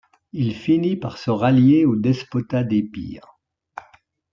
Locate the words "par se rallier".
0.95-1.85